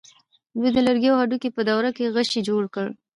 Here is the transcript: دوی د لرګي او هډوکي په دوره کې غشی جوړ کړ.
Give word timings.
دوی 0.59 0.71
د 0.73 0.77
لرګي 0.87 1.07
او 1.11 1.19
هډوکي 1.21 1.49
په 1.53 1.61
دوره 1.69 1.89
کې 1.95 2.11
غشی 2.15 2.41
جوړ 2.49 2.63
کړ. 2.75 2.87